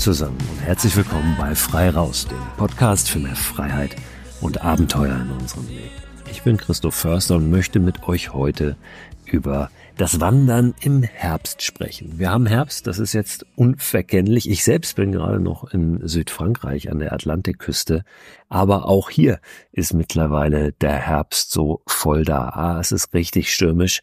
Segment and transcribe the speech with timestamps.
[0.00, 3.96] Zusammen und herzlich willkommen bei Frei Raus, dem Podcast für mehr Freiheit
[4.40, 5.90] und Abenteuer in unserem Leben.
[6.30, 8.78] Ich bin Christoph Förster und möchte mit euch heute
[9.26, 12.18] über das Wandern im Herbst sprechen.
[12.18, 14.48] Wir haben Herbst, das ist jetzt unverkennlich.
[14.48, 18.04] Ich selbst bin gerade noch in Südfrankreich an der Atlantikküste,
[18.48, 19.38] aber auch hier
[19.70, 22.48] ist mittlerweile der Herbst so voll da.
[22.48, 24.00] A, es ist richtig stürmisch.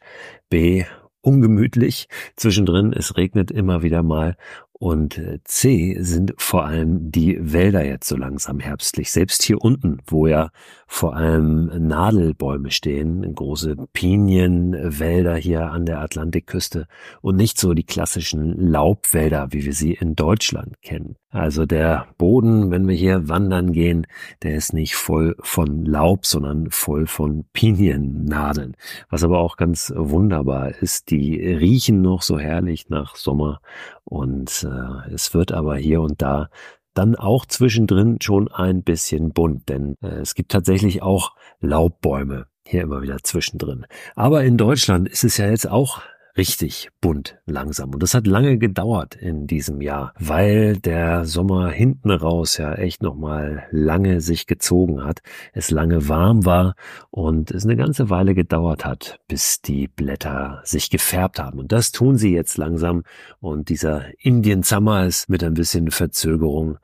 [0.48, 0.86] B,
[1.28, 2.08] ungemütlich.
[2.38, 4.38] Zwischendrin, es regnet immer wieder mal
[4.80, 9.12] und äh, C sind vor allem die Wälder jetzt so langsam herbstlich.
[9.12, 10.52] Selbst hier unten, wo ja
[10.86, 16.88] vor allem Nadelbäume stehen, große Pinienwälder hier an der Atlantikküste
[17.22, 21.16] und nicht so die klassischen Laubwälder, wie wir sie in Deutschland kennen.
[21.30, 24.08] Also der Boden, wenn wir hier wandern gehen,
[24.44, 28.76] der ist nicht voll von Laub, sondern voll von Piniennadeln.
[29.10, 33.60] Was aber auch ganz wunderbar ist, die riechen noch so herrlich nach Sommer
[34.06, 36.50] und äh, es wird aber hier und da
[36.94, 42.82] dann auch zwischendrin schon ein bisschen bunt, denn äh, es gibt tatsächlich auch Laubbäume hier
[42.82, 43.86] immer wieder zwischendrin.
[44.16, 46.02] Aber in Deutschland ist es ja jetzt auch
[46.38, 47.92] richtig bunt langsam.
[47.94, 53.02] Und das hat lange gedauert in diesem Jahr, weil der Sommer hinten raus ja echt
[53.02, 55.20] nochmal lange sich gezogen hat,
[55.54, 56.76] es lange warm war
[57.10, 61.60] und es eine ganze Weile gedauert hat, bis die Blätter sich gefärbt haben.
[61.60, 63.04] Und das tun sie jetzt langsam.
[63.40, 66.78] Und dieser Indian Summer ist mit ein bisschen Verzögerung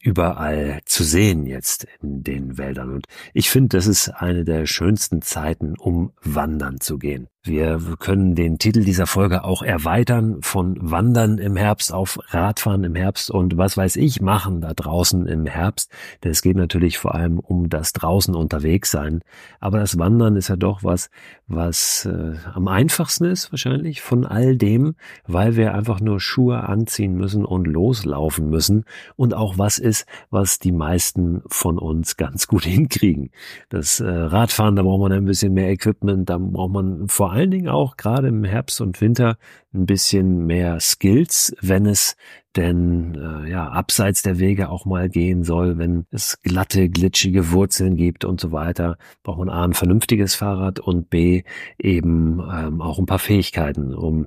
[0.00, 2.92] überall zu sehen jetzt in den Wäldern.
[2.92, 7.28] Und ich finde, das ist eine der schönsten Zeiten, um wandern zu gehen.
[7.48, 12.94] Wir können den Titel dieser Folge auch erweitern von Wandern im Herbst auf Radfahren im
[12.94, 15.90] Herbst und was weiß ich machen da draußen im Herbst.
[16.24, 19.20] Denn es geht natürlich vor allem um das draußen unterwegs sein.
[19.60, 21.10] Aber das Wandern ist ja doch was,
[21.46, 24.94] was äh, am einfachsten ist wahrscheinlich von all dem,
[25.26, 28.84] weil wir einfach nur Schuhe anziehen müssen und loslaufen müssen
[29.16, 33.30] und auch was ist, was die meisten von uns ganz gut hinkriegen.
[33.68, 37.34] Das äh, Radfahren, da braucht man ein bisschen mehr Equipment, da braucht man vor vor
[37.38, 39.36] allen Dingen auch gerade im Herbst und Winter
[39.72, 42.16] ein bisschen mehr Skills, wenn es
[42.56, 47.96] denn äh, ja abseits der Wege auch mal gehen soll, wenn es glatte, glitschige Wurzeln
[47.96, 51.44] gibt und so weiter, braucht man A ein vernünftiges Fahrrad und B
[51.78, 54.26] eben ähm, auch ein paar Fähigkeiten, um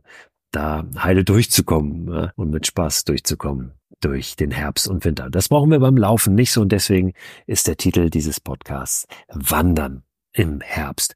[0.52, 5.30] da heile durchzukommen äh, und mit Spaß durchzukommen durch den Herbst und Winter.
[5.30, 7.14] Das brauchen wir beim Laufen nicht so und deswegen
[7.46, 11.16] ist der Titel dieses Podcasts Wandern im Herbst.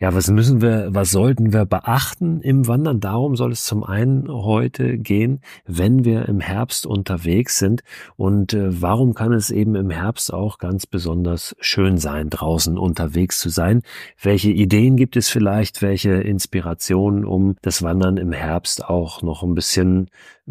[0.00, 2.98] Ja, was müssen wir, was sollten wir beachten im Wandern?
[2.98, 7.82] Darum soll es zum einen heute gehen, wenn wir im Herbst unterwegs sind.
[8.16, 13.38] Und äh, warum kann es eben im Herbst auch ganz besonders schön sein, draußen unterwegs
[13.38, 13.82] zu sein?
[14.20, 15.80] Welche Ideen gibt es vielleicht?
[15.80, 20.10] Welche Inspirationen, um das Wandern im Herbst auch noch ein bisschen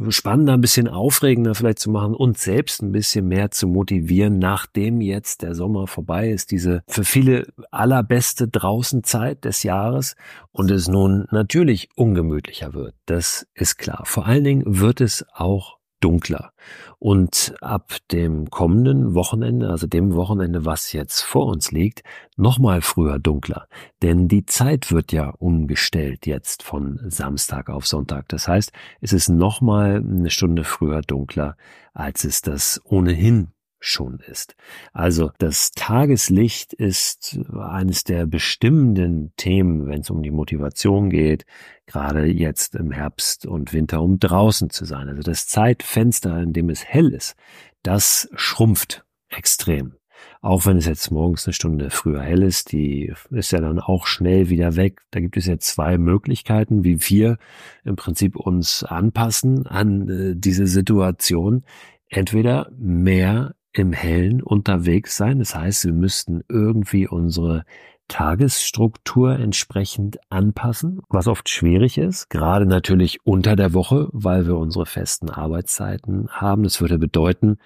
[0.09, 5.01] spannender, ein bisschen aufregender vielleicht zu machen und selbst ein bisschen mehr zu motivieren, nachdem
[5.01, 10.15] jetzt der Sommer vorbei ist, diese für viele allerbeste Draußenzeit des Jahres
[10.51, 12.95] und es nun natürlich ungemütlicher wird.
[13.05, 14.03] Das ist klar.
[14.05, 16.51] Vor allen Dingen wird es auch dunkler.
[16.99, 22.03] Und ab dem kommenden Wochenende, also dem Wochenende, was jetzt vor uns liegt,
[22.35, 23.67] nochmal früher dunkler.
[24.01, 28.27] Denn die Zeit wird ja umgestellt jetzt von Samstag auf Sonntag.
[28.29, 28.71] Das heißt,
[29.01, 31.55] es ist nochmal eine Stunde früher dunkler,
[31.93, 33.52] als es das ohnehin
[33.83, 34.55] schon ist.
[34.93, 41.45] Also das Tageslicht ist eines der bestimmenden Themen, wenn es um die Motivation geht,
[41.85, 45.09] gerade jetzt im Herbst und Winter, um draußen zu sein.
[45.09, 47.35] Also das Zeitfenster, in dem es hell ist,
[47.83, 49.95] das schrumpft extrem.
[50.41, 54.05] Auch wenn es jetzt morgens eine Stunde früher hell ist, die ist ja dann auch
[54.05, 55.01] schnell wieder weg.
[55.11, 57.37] Da gibt es ja zwei Möglichkeiten, wie wir
[57.83, 61.63] im Prinzip uns anpassen an äh, diese Situation.
[62.09, 65.39] Entweder mehr im Hellen unterwegs sein.
[65.39, 67.65] Das heißt, wir müssten irgendwie unsere
[68.07, 74.85] Tagesstruktur entsprechend anpassen, was oft schwierig ist, gerade natürlich unter der Woche, weil wir unsere
[74.85, 76.63] festen Arbeitszeiten haben.
[76.63, 77.57] Das würde bedeuten,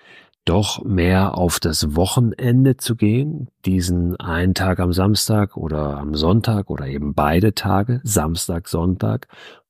[0.45, 6.69] doch mehr auf das Wochenende zu gehen, diesen einen Tag am Samstag oder am Sonntag
[6.69, 9.27] oder eben beide Tage, Samstag, Sonntag,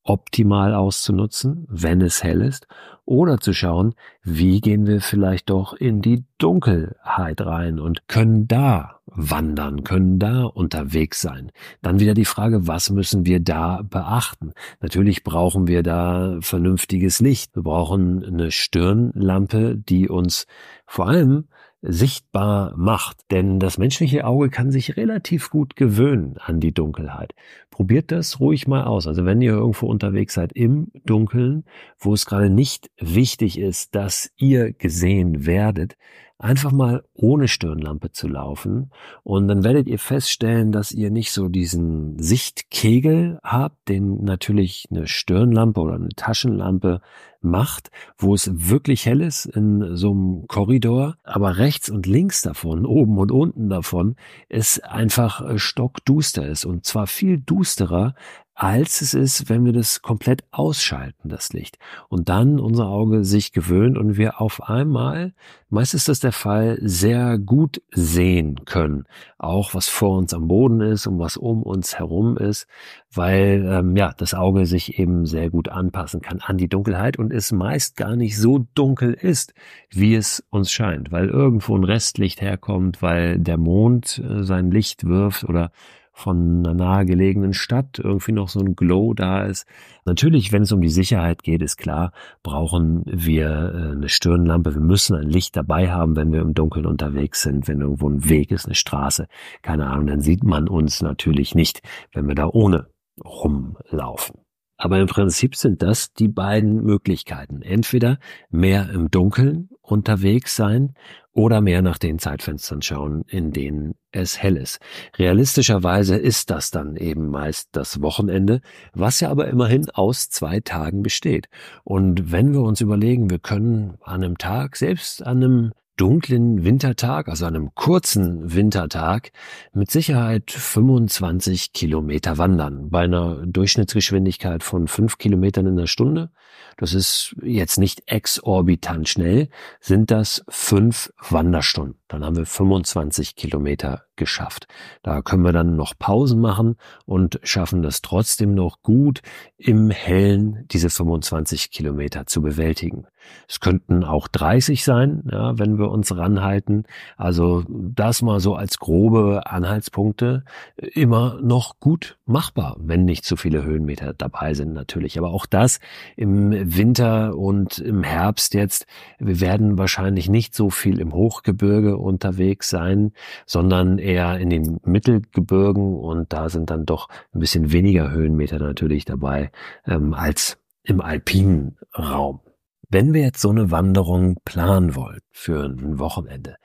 [0.07, 2.67] optimal auszunutzen, wenn es hell ist,
[3.05, 8.99] oder zu schauen, wie gehen wir vielleicht doch in die Dunkelheit rein und können da
[9.05, 11.51] wandern, können da unterwegs sein.
[11.81, 14.51] Dann wieder die Frage, was müssen wir da beachten?
[14.81, 17.55] Natürlich brauchen wir da vernünftiges Licht.
[17.55, 20.45] Wir brauchen eine Stirnlampe, die uns
[20.85, 21.47] vor allem
[21.81, 23.17] sichtbar macht.
[23.31, 27.33] Denn das menschliche Auge kann sich relativ gut gewöhnen an die Dunkelheit.
[27.69, 29.07] Probiert das ruhig mal aus.
[29.07, 31.65] Also wenn ihr irgendwo unterwegs seid im Dunkeln,
[31.99, 35.97] wo es gerade nicht wichtig ist, dass ihr gesehen werdet,
[36.39, 38.91] einfach mal ohne Stirnlampe zu laufen.
[39.23, 45.07] Und dann werdet ihr feststellen, dass ihr nicht so diesen Sichtkegel habt, den natürlich eine
[45.07, 47.01] Stirnlampe oder eine Taschenlampe
[47.41, 52.85] macht, wo es wirklich hell ist in so einem Korridor, aber rechts und links davon,
[52.85, 54.15] oben und unten davon,
[54.49, 56.65] es einfach stockduster ist.
[56.65, 58.15] Und zwar viel dusterer
[58.59, 61.77] als es ist, wenn wir das komplett ausschalten, das Licht.
[62.09, 65.33] Und dann unser Auge sich gewöhnt und wir auf einmal,
[65.69, 69.03] meist ist das der Fall, sehr gut sehen können.
[69.37, 72.65] Auch was vor uns am Boden ist und was um uns herum ist,
[73.13, 77.31] weil ähm, ja das Auge sich eben sehr gut anpassen kann an die Dunkelheit und
[77.31, 79.53] es meist gar nicht so dunkel ist,
[79.91, 85.03] wie es uns scheint, weil irgendwo ein Restlicht herkommt, weil der Mond äh, sein Licht
[85.05, 85.69] wirft oder
[86.17, 89.67] von einer nahegelegenen Stadt irgendwie noch so ein Glow da ist.
[90.03, 94.73] Natürlich, wenn es um die Sicherheit geht, ist klar, brauchen wir äh, eine Stirnlampe.
[94.73, 98.27] Wir müssen ein Licht dabei haben, wenn wir im Dunkeln unterwegs sind, wenn irgendwo ein
[98.27, 99.27] Weg ist, eine Straße,
[99.61, 101.83] keine Ahnung, dann sieht man uns natürlich nicht,
[102.13, 102.87] wenn wir da ohne
[103.23, 104.39] rumlaufen.
[104.79, 107.61] Aber im Prinzip sind das die beiden Möglichkeiten.
[107.61, 108.17] Entweder
[108.49, 110.93] mehr im Dunkeln unterwegs sein
[111.37, 114.79] oder mehr nach den Zeitfenstern schauen, in denen es hell ist.
[115.19, 118.59] Realistischerweise ist das dann eben meist das Wochenende,
[118.93, 121.47] was ja aber immerhin aus zwei Tagen besteht.
[121.83, 127.27] Und wenn wir uns überlegen, wir können an einem Tag, selbst an einem dunklen Wintertag,
[127.27, 129.31] also einem kurzen Wintertag,
[129.73, 132.89] mit Sicherheit 25 Kilometer wandern.
[132.89, 136.29] Bei einer Durchschnittsgeschwindigkeit von fünf Kilometern in der Stunde,
[136.77, 139.49] das ist jetzt nicht exorbitant schnell,
[139.79, 141.97] sind das fünf Wanderstunden.
[142.07, 144.67] Dann haben wir 25 Kilometer geschafft.
[145.03, 149.21] Da können wir dann noch Pausen machen und schaffen das trotzdem noch gut
[149.57, 153.05] im Hellen diese 25 Kilometer zu bewältigen.
[153.47, 156.83] Es könnten auch 30 sein, ja, wenn wir uns ranhalten.
[157.17, 160.43] Also das mal so als grobe Anhaltspunkte
[160.77, 165.17] immer noch gut machbar, wenn nicht zu viele Höhenmeter dabei sind natürlich.
[165.17, 165.79] Aber auch das
[166.15, 168.85] im Winter und im Herbst jetzt.
[169.19, 173.11] Wir werden wahrscheinlich nicht so viel im Hochgebirge unterwegs sein,
[173.45, 179.05] sondern eher in den Mittelgebirgen und da sind dann doch ein bisschen weniger Höhenmeter natürlich
[179.05, 179.51] dabei
[179.85, 182.41] ähm, als im alpinen Raum.
[182.89, 186.55] Wenn wir jetzt so eine Wanderung planen wollen für ein Wochenende,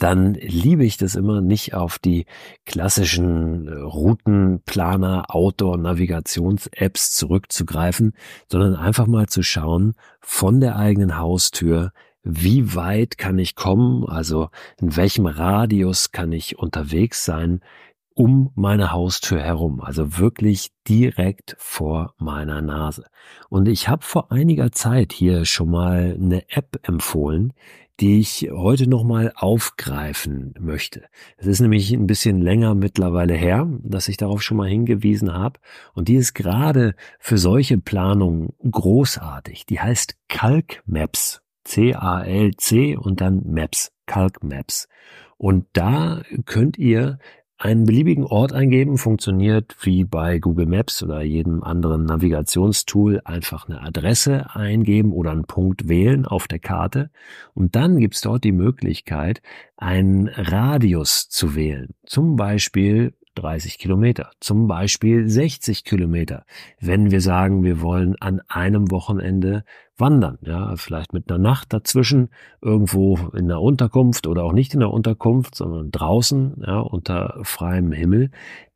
[0.00, 2.24] dann liebe ich das immer nicht auf die
[2.64, 8.14] klassischen äh, Routenplaner, Outdoor-Navigations-Apps zurückzugreifen,
[8.48, 14.50] sondern einfach mal zu schauen von der eigenen Haustür, wie weit kann ich kommen, also
[14.80, 17.60] in welchem Radius kann ich unterwegs sein,
[18.14, 23.06] um meine Haustür herum, also wirklich direkt vor meiner Nase.
[23.48, 27.54] Und ich habe vor einiger Zeit hier schon mal eine App empfohlen,
[28.00, 31.04] die ich heute nochmal aufgreifen möchte.
[31.36, 35.60] Es ist nämlich ein bisschen länger mittlerweile her, dass ich darauf schon mal hingewiesen habe.
[35.92, 39.66] Und die ist gerade für solche Planungen großartig.
[39.66, 41.39] Die heißt Calc Maps.
[41.64, 43.92] C-A-L-C und dann Maps.
[44.06, 44.88] Calc Maps.
[45.36, 47.18] Und da könnt ihr
[47.60, 53.82] einen beliebigen Ort eingeben, funktioniert wie bei Google Maps oder jedem anderen Navigationstool einfach eine
[53.82, 57.10] Adresse eingeben oder einen Punkt wählen auf der Karte
[57.52, 59.42] und dann gibt's dort die Möglichkeit,
[59.76, 61.94] einen Radius zu wählen.
[62.06, 66.44] Zum Beispiel 30 Kilometer, zum Beispiel 60 Kilometer.
[66.80, 69.64] Wenn wir sagen, wir wollen an einem Wochenende
[70.00, 72.30] wandern, ja, vielleicht mit einer Nacht dazwischen,
[72.60, 77.92] irgendwo in der Unterkunft oder auch nicht in der Unterkunft, sondern draußen, ja, unter freiem
[77.92, 78.30] Himmel,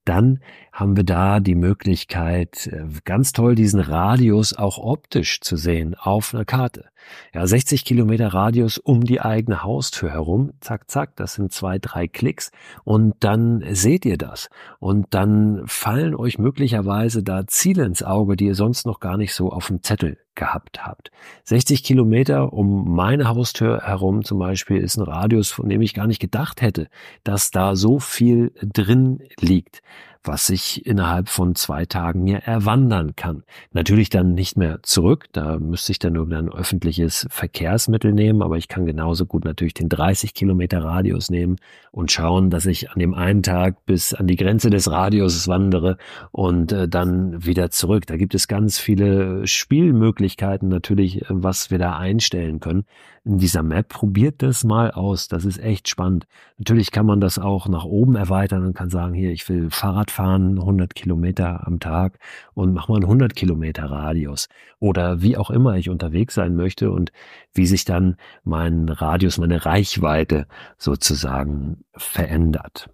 [0.05, 0.41] dann
[0.73, 6.35] haben wir da die Möglichkeit, äh, ganz toll diesen Radius auch optisch zu sehen auf
[6.35, 6.87] einer Karte.
[7.33, 12.07] Ja, 60 Kilometer Radius um die eigene Haustür herum, zack, zack, das sind zwei, drei
[12.07, 12.51] Klicks
[12.85, 18.47] und dann seht ihr das und dann fallen euch möglicherweise da Ziele ins Auge, die
[18.47, 21.11] ihr sonst noch gar nicht so auf dem Zettel gehabt habt.
[21.45, 26.07] 60 Kilometer um meine Haustür herum zum Beispiel ist ein Radius, von dem ich gar
[26.07, 26.89] nicht gedacht hätte,
[27.23, 29.83] dass da so viel drin liegt
[30.25, 33.45] was ich innerhalb von zwei Tagen mir erwandern kann.
[33.73, 38.69] Natürlich dann nicht mehr zurück, da müsste ich dann irgendein öffentliches Verkehrsmittel nehmen, aber ich
[38.69, 41.57] kann genauso gut natürlich den 30 Kilometer Radius nehmen
[41.91, 45.97] und schauen, dass ich an dem einen Tag bis an die Grenze des Radiuses wandere
[46.33, 48.07] und äh, dann wieder zurück.
[48.07, 52.85] Da gibt es ganz viele Spielmöglichkeiten natürlich, äh, was wir da einstellen können
[53.25, 53.89] in dieser Map.
[53.89, 55.29] Probiert das mal aus.
[55.29, 56.27] Das ist echt spannend.
[56.59, 60.11] Natürlich kann man das auch nach oben erweitern und kann sagen, hier, ich will Fahrrad
[60.15, 62.19] fahren, 100 Kilometer am Tag
[62.55, 64.49] und mach mal einen 100 Kilometer Radius.
[64.79, 67.13] Oder wie auch immer ich unterwegs sein möchte und
[67.53, 70.47] wie sich dann mein Radius, meine Reichweite
[70.79, 72.89] sozusagen verändert.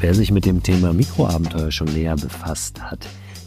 [0.00, 3.06] Wer sich mit dem Thema Mikroabenteuer schon näher befasst hat,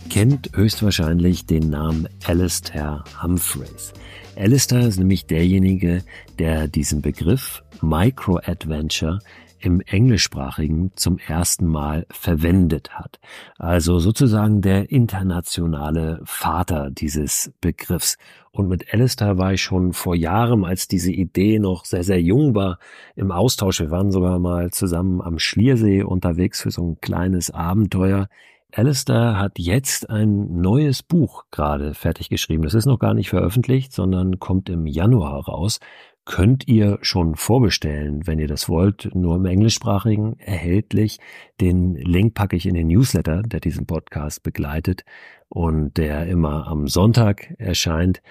[0.09, 3.91] kennt höchstwahrscheinlich den Namen Alistair Humphreys.
[4.37, 6.03] Alistair ist nämlich derjenige,
[6.39, 9.19] der diesen Begriff Micro-Adventure
[9.65, 13.19] im Englischsprachigen zum ersten Mal verwendet hat.
[13.57, 18.17] Also sozusagen der internationale Vater dieses Begriffs.
[18.51, 22.53] Und mit Alistair war ich schon vor Jahren, als diese Idee noch sehr, sehr jung
[22.53, 22.77] war,
[23.15, 23.79] im Austausch.
[23.79, 28.27] Wir waren sogar mal zusammen am Schliersee unterwegs für so ein kleines Abenteuer.
[28.71, 32.63] Alistair hat jetzt ein neues Buch gerade fertig geschrieben.
[32.63, 35.79] Das ist noch gar nicht veröffentlicht, sondern kommt im Januar raus.
[36.25, 41.19] Könnt ihr schon vorbestellen, wenn ihr das wollt, nur im englischsprachigen erhältlich.
[41.61, 45.05] Den Link packe ich in den Newsletter, der diesen Podcast begleitet
[45.49, 48.23] und der immer am Sonntag erscheint.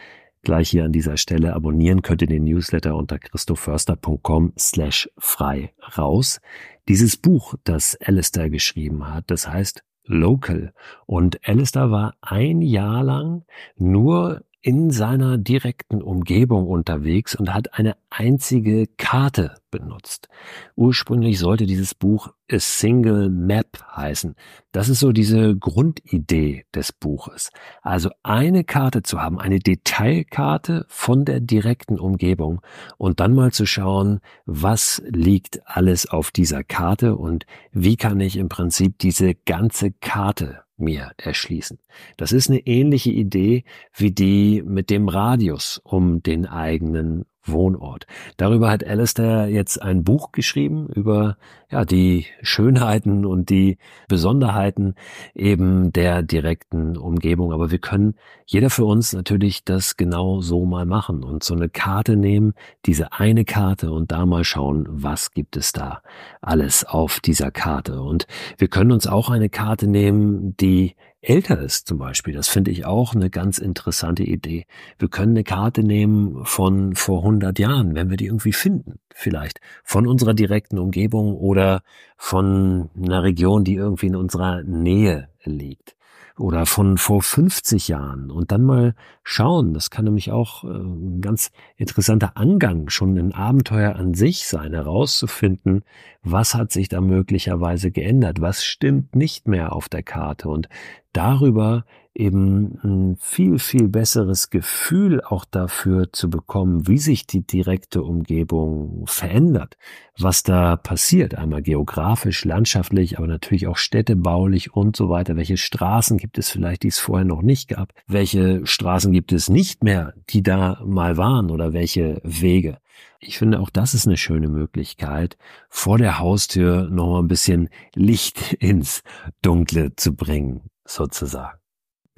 [0.43, 6.41] Gleich hier an dieser Stelle abonnieren könnt ihr den Newsletter unter christoförster.com slash frei raus.
[6.89, 10.75] Dieses Buch, das Alistair geschrieben hat, das heißt Local.
[11.07, 13.45] Und Alistair war ein Jahr lang
[13.77, 20.31] nur in seiner direkten Umgebung unterwegs und hat eine einzige Karte benutzt.
[20.75, 24.35] Ursprünglich sollte dieses Buch A Single Map heißen.
[24.73, 27.51] Das ist so diese Grundidee des Buches.
[27.83, 32.63] Also eine Karte zu haben, eine Detailkarte von der direkten Umgebung
[32.97, 38.39] und dann mal zu schauen, was liegt alles auf dieser Karte und wie kann ich
[38.39, 41.79] im Prinzip diese ganze Karte mir erschließen.
[42.17, 43.65] Das ist eine ähnliche Idee
[43.95, 48.07] wie die mit dem Radius um den eigenen Wohnort.
[48.37, 51.37] Darüber hat Alistair jetzt ein Buch geschrieben über
[51.71, 54.95] ja die Schönheiten und die Besonderheiten
[55.35, 57.53] eben der direkten Umgebung.
[57.53, 58.15] Aber wir können
[58.47, 62.55] jeder für uns natürlich das genau so mal machen und so eine Karte nehmen,
[62.87, 66.03] diese eine Karte und da mal schauen, was gibt es da
[66.41, 68.01] alles auf dieser Karte.
[68.01, 68.27] Und
[68.59, 70.95] wir können uns auch eine Karte nehmen, die
[71.29, 72.35] älter ist zum Beispiel.
[72.35, 74.67] Das finde ich auch eine ganz interessante Idee.
[74.99, 79.61] Wir können eine Karte nehmen von vor 100 Jahren, wenn wir die irgendwie finden, vielleicht
[79.83, 81.83] von unserer direkten Umgebung oder
[82.17, 85.97] von einer Region, die irgendwie in unserer Nähe liegt
[86.39, 89.73] oder von vor 50 Jahren und dann mal schauen.
[89.73, 94.73] Das kann nämlich auch äh, ein ganz interessanter Angang, schon ein Abenteuer an sich sein,
[94.73, 95.85] herauszufinden,
[96.23, 100.69] was hat sich da möglicherweise geändert, was stimmt nicht mehr auf der Karte und
[101.13, 101.85] darüber
[102.15, 109.05] eben ein viel, viel besseres Gefühl auch dafür zu bekommen, wie sich die direkte Umgebung
[109.07, 109.77] verändert,
[110.19, 115.37] was da passiert, einmal geografisch, landschaftlich, aber natürlich auch städtebaulich und so weiter.
[115.37, 117.93] Welche Straßen gibt es vielleicht, die es vorher noch nicht gab?
[118.07, 122.79] Welche Straßen gibt es nicht mehr, die da mal waren oder welche Wege?
[123.19, 125.37] Ich finde, auch das ist eine schöne Möglichkeit,
[125.69, 129.03] vor der Haustür noch mal ein bisschen Licht ins
[129.43, 131.64] Dunkle zu bringen, sozusagen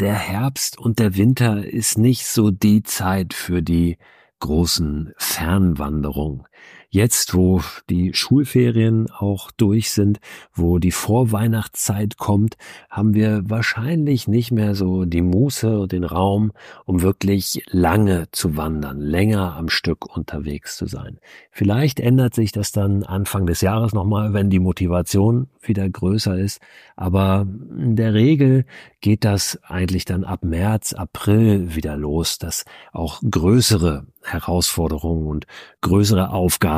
[0.01, 3.99] der Herbst und der Winter ist nicht so die Zeit für die
[4.41, 6.47] großen Fernwanderungen.
[6.89, 10.21] Jetzt, wo die Schulferien auch durch sind,
[10.55, 12.57] wo die Vorweihnachtszeit kommt,
[12.89, 16.53] haben wir wahrscheinlich nicht mehr so die Muße den Raum,
[16.85, 21.19] um wirklich lange zu wandern, länger am Stück unterwegs zu sein.
[21.51, 26.61] Vielleicht ändert sich das dann Anfang des Jahres nochmal, wenn die Motivation wieder größer ist.
[26.97, 28.65] Aber in der Regel
[29.01, 35.47] geht das eigentlich dann ab März, April wieder los, dass auch größere Herausforderungen und
[35.81, 36.76] größere Aufgaben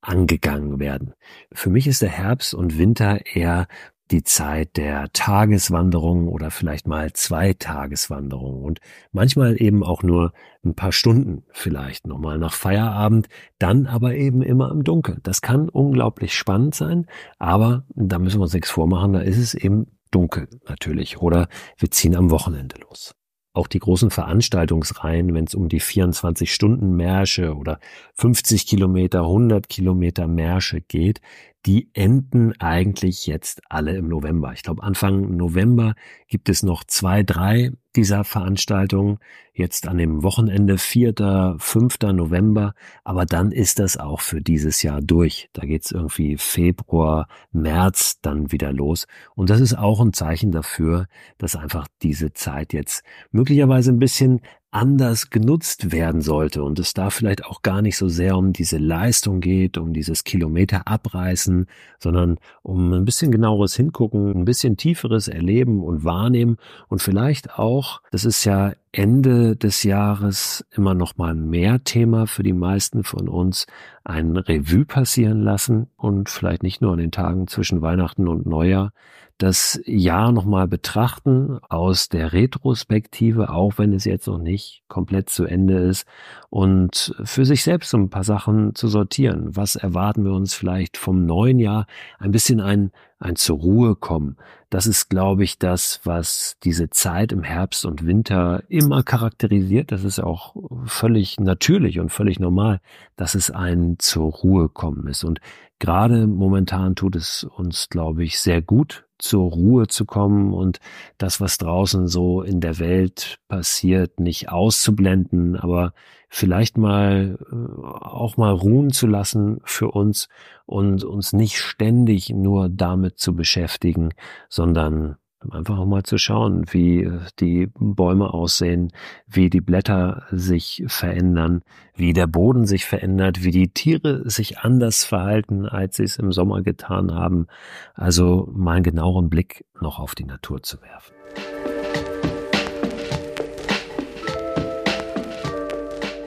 [0.00, 1.14] angegangen werden.
[1.52, 3.66] Für mich ist der Herbst und Winter eher
[4.10, 8.80] die Zeit der Tageswanderung oder vielleicht mal zwei Tageswanderungen und
[9.12, 10.32] manchmal eben auch nur
[10.64, 15.20] ein paar Stunden vielleicht nochmal nach Feierabend, dann aber eben immer im Dunkeln.
[15.22, 17.06] Das kann unglaublich spannend sein,
[17.38, 21.90] aber da müssen wir uns nichts vormachen, da ist es eben dunkel natürlich oder wir
[21.90, 23.14] ziehen am Wochenende los
[23.54, 27.78] auch die großen Veranstaltungsreihen, wenn es um die 24-Stunden-Märsche oder
[28.14, 31.20] 50 Kilometer, 100 Kilometer Märsche geht,
[31.66, 34.52] die enden eigentlich jetzt alle im November.
[34.52, 35.94] Ich glaube, Anfang November
[36.28, 39.18] gibt es noch zwei, drei dieser Veranstaltungen.
[39.54, 41.98] Jetzt an dem Wochenende 4., 5.
[42.12, 42.74] November.
[43.02, 45.48] Aber dann ist das auch für dieses Jahr durch.
[45.52, 49.06] Da geht's irgendwie Februar, März dann wieder los.
[49.34, 51.06] Und das ist auch ein Zeichen dafür,
[51.38, 54.40] dass einfach diese Zeit jetzt möglicherweise ein bisschen
[54.74, 58.78] anders genutzt werden sollte und es da vielleicht auch gar nicht so sehr um diese
[58.78, 61.66] Leistung geht, um dieses Kilometer abreißen,
[61.98, 66.56] sondern um ein bisschen genaueres hingucken, ein bisschen tieferes erleben und wahrnehmen
[66.88, 72.44] und vielleicht auch, das ist ja Ende des Jahres immer noch mal mehr Thema für
[72.44, 73.66] die meisten von uns,
[74.04, 78.92] ein Revue passieren lassen und vielleicht nicht nur an den Tagen zwischen Weihnachten und Neujahr,
[79.38, 85.44] das Jahr nochmal betrachten aus der Retrospektive, auch wenn es jetzt noch nicht komplett zu
[85.44, 86.06] Ende ist
[86.50, 89.56] und für sich selbst so ein paar Sachen zu sortieren.
[89.56, 91.86] Was erwarten wir uns vielleicht vom neuen Jahr?
[92.20, 92.92] Ein bisschen ein,
[93.24, 94.36] ein zur Ruhe kommen.
[94.70, 99.92] Das ist, glaube ich, das, was diese Zeit im Herbst und Winter immer charakterisiert.
[99.92, 102.80] Das ist auch völlig natürlich und völlig normal,
[103.16, 105.24] dass es ein zur Ruhe kommen ist.
[105.24, 105.40] Und
[105.78, 110.78] gerade momentan tut es uns, glaube ich, sehr gut, zur Ruhe zu kommen und
[111.18, 115.94] das, was draußen so in der Welt passiert, nicht auszublenden, aber
[116.28, 120.28] vielleicht mal äh, auch mal ruhen zu lassen für uns
[120.66, 124.10] und uns nicht ständig nur damit zu beschäftigen,
[124.48, 125.16] sondern
[125.50, 128.92] Einfach auch mal zu schauen, wie äh, die Bäume aussehen,
[129.26, 131.62] wie die Blätter sich verändern,
[131.94, 136.32] wie der Boden sich verändert, wie die Tiere sich anders verhalten, als sie es im
[136.32, 137.46] Sommer getan haben.
[137.94, 141.13] Also mal einen genaueren Blick noch auf die Natur zu werfen.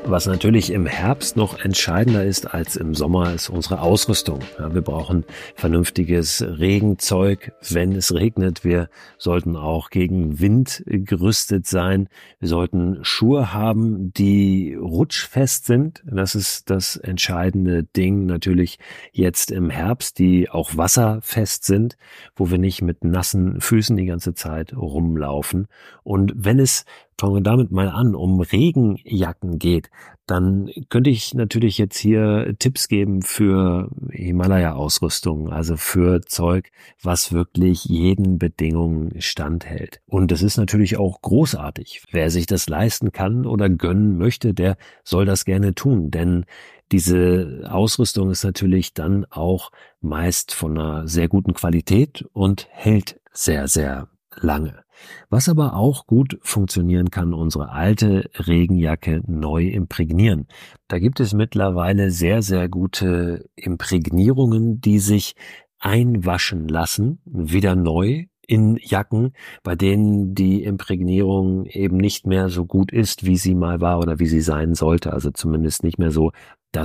[0.10, 4.40] Was natürlich im Herbst noch entscheidender ist als im Sommer, ist unsere Ausrüstung.
[4.58, 8.64] Ja, wir brauchen vernünftiges Regenzeug, wenn es regnet.
[8.64, 12.08] Wir sollten auch gegen Wind gerüstet sein.
[12.40, 16.04] Wir sollten Schuhe haben, die rutschfest sind.
[16.10, 18.80] Das ist das entscheidende Ding natürlich
[19.12, 21.98] jetzt im Herbst, die auch wasserfest sind,
[22.34, 25.68] wo wir nicht mit nassen Füßen die ganze Zeit rumlaufen.
[26.04, 26.86] Und wenn es
[27.20, 29.90] fangen wir damit mal an, um Regenjacken geht,
[30.28, 36.70] dann könnte ich natürlich jetzt hier Tipps geben für Himalaya-Ausrüstung, also für Zeug,
[37.02, 40.02] was wirklich jeden Bedingungen standhält.
[40.06, 42.04] Und das ist natürlich auch großartig.
[42.12, 46.46] Wer sich das leisten kann oder gönnen möchte, der soll das gerne tun, denn
[46.92, 53.68] diese Ausrüstung ist natürlich dann auch meist von einer sehr guten Qualität und hält sehr,
[53.68, 54.87] sehr lange.
[55.30, 60.48] Was aber auch gut funktionieren kann, unsere alte Regenjacke neu imprägnieren.
[60.88, 65.36] Da gibt es mittlerweile sehr, sehr gute Imprägnierungen, die sich
[65.80, 72.94] einwaschen lassen, wieder neu in Jacken, bei denen die Imprägnierung eben nicht mehr so gut
[72.94, 75.12] ist, wie sie mal war oder wie sie sein sollte.
[75.12, 76.32] Also zumindest nicht mehr so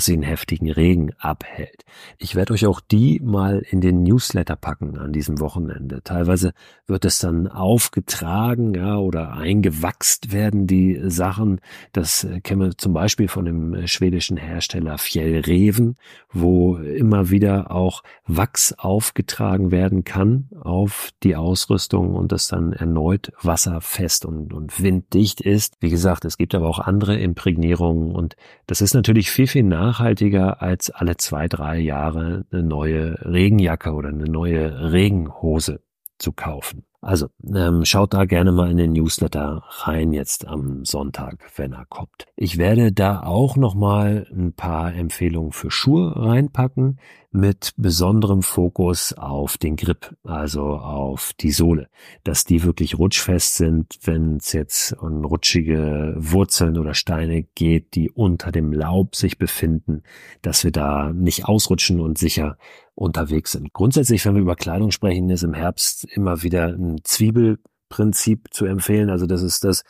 [0.06, 1.84] sie einen heftigen Regen abhält.
[2.18, 6.02] Ich werde euch auch die mal in den Newsletter packen an diesem Wochenende.
[6.02, 6.52] Teilweise
[6.86, 11.60] wird es dann aufgetragen, ja, oder eingewachst werden die Sachen.
[11.92, 15.96] Das äh, kennen wir zum Beispiel von dem äh, schwedischen Hersteller Fjellreven,
[16.32, 23.32] wo immer wieder auch Wachs aufgetragen werden kann auf die Ausrüstung und das dann erneut
[23.42, 25.76] wasserfest und, und winddicht ist.
[25.80, 30.60] Wie gesagt, es gibt aber auch andere Imprägnierungen und das ist natürlich viel, viel nachhaltiger
[30.60, 35.82] als alle zwei, drei Jahre eine neue Regenjacke oder eine neue Regenhose
[36.18, 36.84] zu kaufen.
[37.02, 41.84] Also ähm, schaut da gerne mal in den Newsletter rein jetzt am Sonntag, wenn er
[41.86, 42.26] kommt.
[42.36, 47.00] Ich werde da auch noch mal ein paar Empfehlungen für Schuhe reinpacken
[47.32, 51.88] mit besonderem Fokus auf den Grip, also auf die Sohle,
[52.22, 58.10] dass die wirklich rutschfest sind, wenn es jetzt um rutschige Wurzeln oder Steine geht, die
[58.10, 60.04] unter dem Laub sich befinden,
[60.42, 62.58] dass wir da nicht ausrutschen und sicher
[62.94, 63.72] unterwegs sind.
[63.72, 69.10] Grundsätzlich, wenn wir über Kleidung sprechen, ist im Herbst immer wieder ein Zwiebelprinzip zu empfehlen.
[69.10, 69.82] Also das ist das,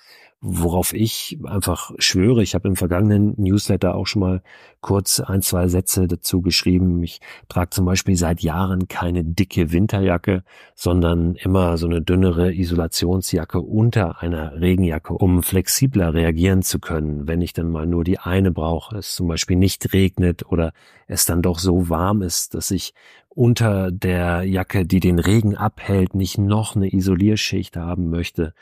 [0.44, 2.42] worauf ich einfach schwöre.
[2.42, 4.42] Ich habe im vergangenen Newsletter auch schon mal
[4.80, 7.00] kurz ein, zwei Sätze dazu geschrieben.
[7.04, 10.42] Ich trage zum Beispiel seit Jahren keine dicke Winterjacke,
[10.74, 17.40] sondern immer so eine dünnere Isolationsjacke unter einer Regenjacke, um flexibler reagieren zu können, wenn
[17.40, 20.72] ich dann mal nur die eine brauche, es zum Beispiel nicht regnet oder
[21.06, 22.94] es dann doch so warm ist, dass ich
[23.34, 28.52] unter der Jacke, die den Regen abhält, nicht noch eine Isolierschicht haben möchte.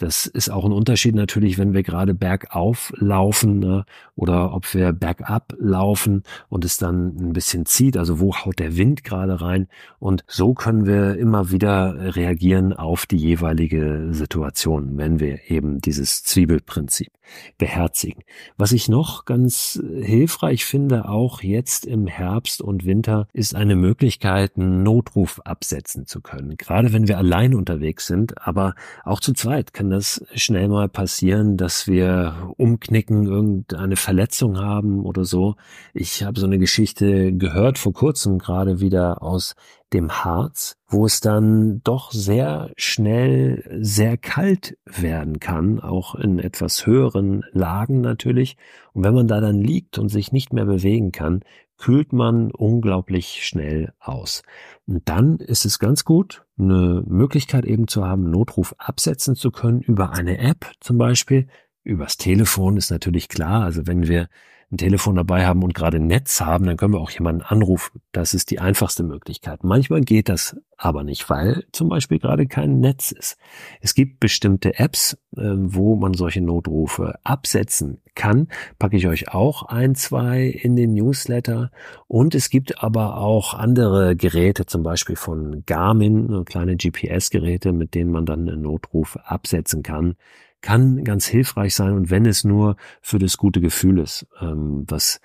[0.00, 3.84] Das ist auch ein Unterschied natürlich, wenn wir gerade bergauf laufen ne,
[4.16, 7.98] oder ob wir bergab laufen und es dann ein bisschen zieht.
[7.98, 9.68] Also wo haut der Wind gerade rein?
[9.98, 16.24] Und so können wir immer wieder reagieren auf die jeweilige Situation, wenn wir eben dieses
[16.24, 17.12] Zwiebelprinzip
[17.58, 18.22] beherzigen.
[18.56, 24.56] Was ich noch ganz hilfreich finde, auch jetzt im Herbst und Winter, ist eine Möglichkeit,
[24.56, 26.56] einen Notruf absetzen zu können.
[26.56, 31.56] Gerade wenn wir allein unterwegs sind, aber auch zu zweit kann das schnell mal passieren,
[31.56, 35.56] dass wir umknicken, irgendeine Verletzung haben oder so.
[35.92, 39.54] Ich habe so eine Geschichte gehört vor kurzem gerade wieder aus
[39.92, 46.86] dem Harz, wo es dann doch sehr schnell sehr kalt werden kann, auch in etwas
[46.86, 48.56] höheren Lagen natürlich.
[48.92, 51.40] Und wenn man da dann liegt und sich nicht mehr bewegen kann,
[51.80, 54.42] kühlt man unglaublich schnell aus.
[54.86, 59.80] Und dann ist es ganz gut, eine Möglichkeit eben zu haben, Notruf absetzen zu können
[59.80, 61.48] über eine App zum Beispiel.
[61.82, 63.64] Übers Telefon ist natürlich klar.
[63.64, 64.28] Also wenn wir
[64.72, 68.00] ein Telefon dabei haben und gerade Netz haben, dann können wir auch jemanden anrufen.
[68.12, 69.64] Das ist die einfachste Möglichkeit.
[69.64, 73.36] Manchmal geht das aber nicht, weil zum Beispiel gerade kein Netz ist.
[73.80, 78.46] Es gibt bestimmte Apps, ähm, wo man solche Notrufe absetzen kann.
[78.78, 81.72] Packe ich euch auch ein, zwei in den Newsletter.
[82.06, 88.12] Und es gibt aber auch andere Geräte, zum Beispiel von Garmin, kleine GPS-Geräte, mit denen
[88.12, 90.14] man dann einen Notruf absetzen kann
[90.60, 95.20] kann ganz hilfreich sein und wenn es nur für das gute Gefühl ist, ähm, was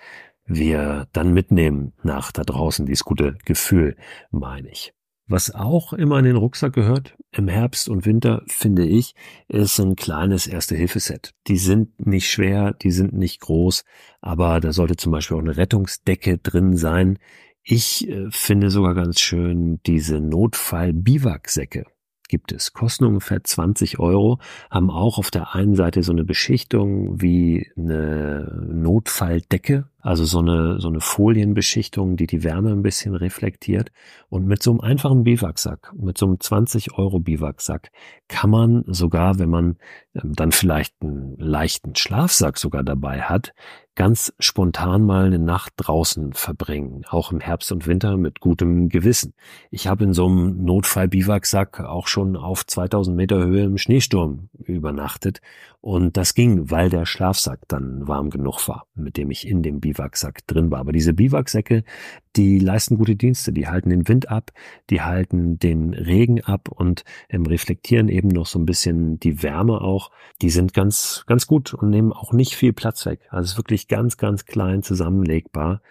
[0.46, 3.96] wir dann mitnehmen nach da draußen, dieses gute Gefühl,
[4.32, 4.94] meine ich.
[5.28, 9.16] Was auch immer in den Rucksack gehört, im Herbst und Winter, finde ich,
[9.48, 11.34] ist ein kleines Erste-Hilfe-Set.
[11.48, 13.86] Die sind nicht schwer, die sind nicht groß,
[14.22, 17.18] aber da sollte zum Beispiel auch eine Rettungsdecke drin sein.
[17.64, 21.86] Ich äh, finde sogar ganz schön diese Notfall-Biwaksäcke
[22.28, 22.74] gibt es.
[22.74, 28.66] Kosten ungefähr 20 Euro, haben auch auf der einen Seite so eine Beschichtung wie eine
[28.68, 33.92] Notfalldecke, also so eine, so eine Folienbeschichtung, die die Wärme ein bisschen reflektiert.
[34.30, 37.92] Und mit so einem einfachen Biwaksack, mit so einem 20 Euro Biwaksack,
[38.28, 39.78] kann man sogar, wenn man
[40.14, 43.54] ähm, dann vielleicht einen leichten Schlafsack sogar dabei hat,
[43.96, 49.34] ganz spontan mal eine Nacht draußen verbringen, auch im Herbst und Winter mit gutem Gewissen.
[49.72, 55.40] Ich habe in so einem Notfall-Biwaksack auch schon auf 2000 Meter Höhe im Schneesturm übernachtet
[55.80, 59.80] und das ging, weil der Schlafsack dann warm genug war, mit dem ich in dem
[59.80, 60.80] Biwaksack drin war.
[60.80, 61.84] Aber diese Biwaksäcke,
[62.36, 64.52] die leisten gute Dienste, die halten den Wind ab,
[64.90, 69.82] die halten den Regen ab und ähm, reflektieren eben noch so ein bisschen die Wärme
[69.82, 70.12] auch.
[70.42, 73.22] Die sind ganz, ganz gut und nehmen auch nicht viel Platz weg.
[73.30, 75.82] Also es ist wirklich ganz, ganz klein zusammenlegbar.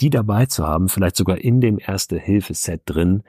[0.00, 3.24] Die dabei zu haben, vielleicht sogar in dem Erste-Hilfe-Set drin,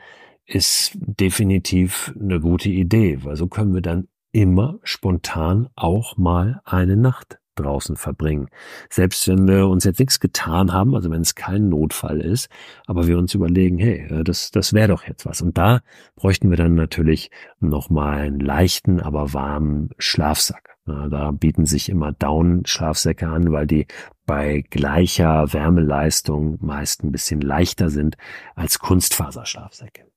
[0.45, 6.97] ist definitiv eine gute Idee, weil so können wir dann immer spontan auch mal eine
[6.97, 8.49] Nacht draußen verbringen.
[8.89, 12.49] Selbst wenn wir uns jetzt nichts getan haben, also wenn es kein Notfall ist,
[12.87, 15.41] aber wir uns überlegen, hey, äh, das, das wäre doch jetzt was.
[15.41, 15.81] Und da
[16.15, 20.77] bräuchten wir dann natürlich nochmal einen leichten, aber warmen Schlafsack.
[20.85, 23.85] Da bieten sich immer Down-Schlafsäcke an, weil die
[24.25, 28.17] bei gleicher Wärmeleistung meist ein bisschen leichter sind
[28.55, 30.09] als Kunstfaserschlafsäcke.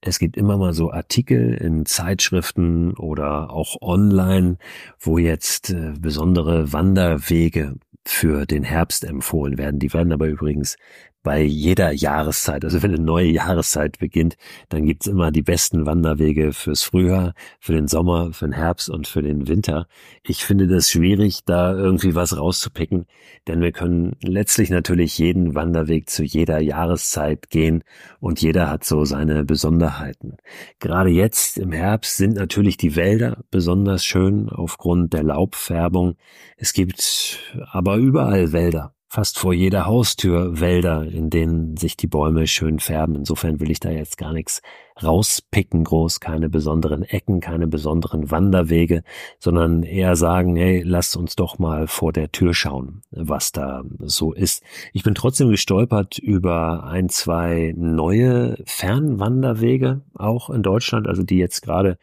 [0.00, 4.58] Es gibt immer mal so Artikel in Zeitschriften oder auch online,
[5.00, 9.80] wo jetzt äh, besondere Wanderwege für den Herbst empfohlen werden.
[9.80, 10.76] Die werden aber übrigens
[11.22, 14.36] bei jeder Jahreszeit, also wenn eine neue Jahreszeit beginnt,
[14.68, 19.06] dann gibt's immer die besten Wanderwege fürs Frühjahr, für den Sommer, für den Herbst und
[19.08, 19.88] für den Winter.
[20.22, 23.06] Ich finde das schwierig, da irgendwie was rauszupicken,
[23.46, 27.82] denn wir können letztlich natürlich jeden Wanderweg zu jeder Jahreszeit gehen
[28.20, 30.36] und jeder hat so seine Besonderheiten.
[30.78, 36.16] Gerade jetzt im Herbst sind natürlich die Wälder besonders schön aufgrund der Laubfärbung.
[36.56, 37.40] Es gibt
[37.72, 43.14] aber überall Wälder fast vor jeder Haustür Wälder, in denen sich die Bäume schön färben.
[43.14, 44.60] Insofern will ich da jetzt gar nichts
[45.02, 49.02] rauspicken, groß, keine besonderen Ecken, keine besonderen Wanderwege,
[49.38, 54.34] sondern eher sagen, hey, lasst uns doch mal vor der Tür schauen, was da so
[54.34, 54.62] ist.
[54.92, 61.62] Ich bin trotzdem gestolpert über ein, zwei neue Fernwanderwege, auch in Deutschland, also die jetzt
[61.62, 61.98] gerade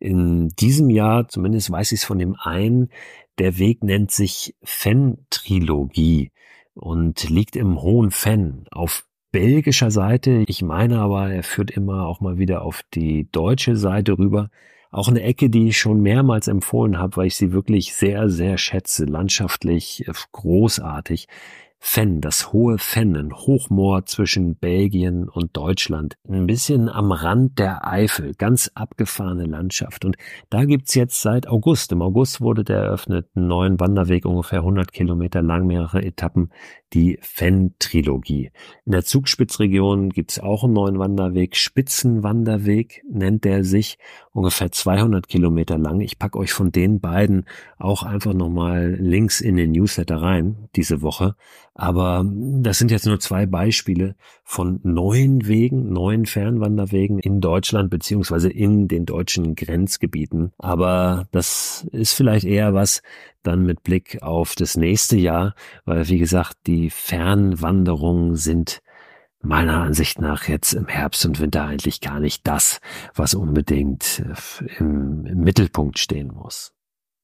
[0.00, 2.88] in diesem Jahr, zumindest weiß ich es von dem einen,
[3.38, 6.32] der Weg nennt sich Fenn-Trilogie
[6.78, 10.44] und liegt im Hohen Fenn auf belgischer Seite.
[10.46, 14.50] Ich meine aber, er führt immer auch mal wieder auf die deutsche Seite rüber.
[14.90, 18.56] Auch eine Ecke, die ich schon mehrmals empfohlen habe, weil ich sie wirklich sehr, sehr
[18.56, 19.04] schätze.
[19.04, 21.28] Landschaftlich äh, großartig.
[21.80, 26.16] Fenn, das hohe Fenn, ein Hochmoor zwischen Belgien und Deutschland.
[26.28, 30.04] Ein bisschen am Rand der Eifel, ganz abgefahrene Landschaft.
[30.04, 30.16] Und
[30.50, 34.92] da gibt's jetzt seit August, im August wurde der eröffnet, einen neuen Wanderweg, ungefähr 100
[34.92, 36.50] Kilometer lang, mehrere Etappen,
[36.92, 38.50] die Fenn-Trilogie.
[38.84, 43.98] In der Zugspitzregion gibt's auch einen neuen Wanderweg, Spitzenwanderweg nennt der sich,
[44.38, 46.00] ungefähr 200 Kilometer lang.
[46.00, 47.44] Ich pack euch von den beiden
[47.76, 51.34] auch einfach nochmal Links in den Newsletter rein, diese Woche.
[51.74, 58.48] Aber das sind jetzt nur zwei Beispiele von neuen Wegen, neuen Fernwanderwegen in Deutschland beziehungsweise
[58.48, 60.52] in den deutschen Grenzgebieten.
[60.58, 63.02] Aber das ist vielleicht eher was
[63.42, 68.80] dann mit Blick auf das nächste Jahr, weil wie gesagt, die Fernwanderungen sind
[69.40, 72.80] meiner Ansicht nach jetzt im Herbst und Winter eigentlich gar nicht das,
[73.14, 74.22] was unbedingt
[74.78, 76.72] im, im Mittelpunkt stehen muss.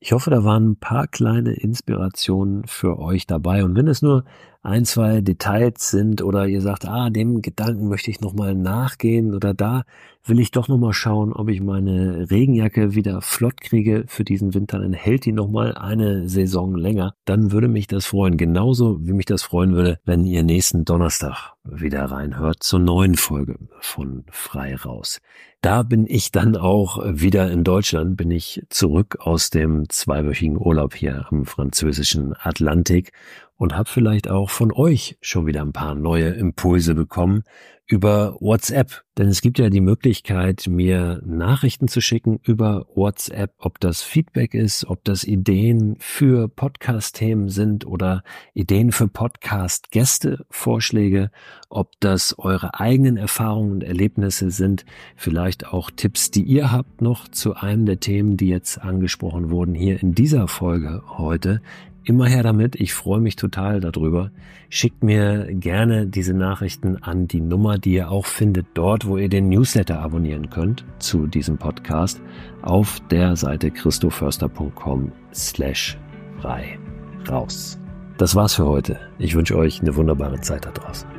[0.01, 3.65] Ich hoffe, da waren ein paar kleine Inspirationen für euch dabei.
[3.65, 4.25] Und wenn es nur
[4.65, 9.53] ein, zwei Details sind oder ihr sagt, ah, dem Gedanken möchte ich nochmal nachgehen oder
[9.53, 9.85] da
[10.25, 14.79] will ich doch nochmal schauen, ob ich meine Regenjacke wieder flott kriege für diesen Winter,
[14.79, 18.39] dann hält die nochmal eine Saison länger, dann würde mich das freuen.
[18.39, 23.59] Genauso wie mich das freuen würde, wenn ihr nächsten Donnerstag wieder reinhört zur neuen Folge
[23.81, 25.21] von Frei raus.
[25.61, 30.95] Da bin ich dann auch wieder in Deutschland, bin ich zurück aus dem zweiwöchigen Urlaub
[30.95, 33.13] hier am französischen Atlantik
[33.57, 37.45] und habe vielleicht auch von euch schon wieder ein paar neue Impulse bekommen
[37.87, 39.03] über WhatsApp.
[39.19, 44.55] Denn es gibt ja die Möglichkeit, mir Nachrichten zu schicken über WhatsApp, ob das Feedback
[44.55, 51.31] ist, ob das Ideen für Podcast-Themen sind oder Ideen für Podcast-Gäste, Vorschläge,
[51.69, 57.29] ob das eure eigenen Erfahrungen und Erlebnisse sind, vielleicht auch Tipps, die ihr habt noch
[57.29, 61.61] zu einem der Themen, die jetzt angesprochen wurden hier in dieser Folge heute.
[62.07, 64.31] Immer her damit, ich freue mich total darüber.
[64.69, 69.31] Schickt mir gerne diese Nachrichten an die Nummer, die ihr auch findet dort, wo ihr
[69.31, 72.21] den Newsletter abonnieren könnt zu diesem Podcast
[72.61, 75.97] auf der Seite christoförster.com slash
[76.41, 76.79] frei
[77.27, 77.79] raus.
[78.19, 79.01] Das war's für heute.
[79.19, 81.14] Ich wünsche euch eine wunderbare Zeit da draußen.